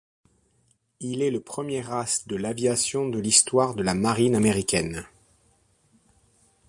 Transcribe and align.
Il 0.99 1.21
est 1.21 1.29
le 1.29 1.39
premier 1.41 1.87
as 1.91 2.25
de 2.25 2.35
l'aviation 2.35 3.07
de 3.09 3.19
l'histoire 3.19 3.75
de 3.75 3.83
la 3.83 3.93
marine 3.93 4.35
américaine. 4.35 5.05